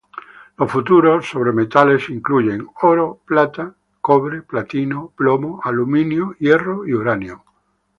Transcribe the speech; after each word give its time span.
Los 0.57 0.71
futuros 0.71 1.29
sobre 1.29 1.51
metales 1.51 2.09
incluyen: 2.09 2.67
oro, 2.81 3.19
plata, 3.23 3.75
cobre, 4.01 4.41
platino, 4.41 5.13
plomo, 5.15 5.61
aluminio, 5.63 6.33
hierro 6.39 6.87
y 6.87 6.93
uranio. 6.95 7.43